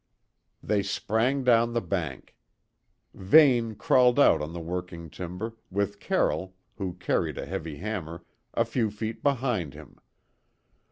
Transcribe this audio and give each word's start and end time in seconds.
They 0.63 0.81
sprang 0.81 1.43
down 1.43 1.73
the 1.73 1.79
bank. 1.79 2.35
Vane 3.13 3.75
crawled 3.75 4.19
out 4.19 4.41
on 4.41 4.51
the 4.51 4.59
working 4.59 5.11
timber, 5.11 5.53
with 5.69 5.99
Carroll, 5.99 6.55
who 6.77 6.93
carried 6.95 7.37
a 7.37 7.45
heavy 7.45 7.77
hammer, 7.77 8.23
a 8.55 8.65
few 8.65 8.89
feet 8.89 9.21
behind 9.21 9.75
him. 9.75 9.97